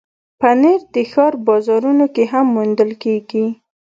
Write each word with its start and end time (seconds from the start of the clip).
پنېر 0.39 0.79
د 0.95 0.97
ښار 1.11 1.33
بازارونو 1.47 2.05
کې 2.15 2.23
هم 2.31 2.45
موندل 2.55 2.91
کېږي. 3.03 3.45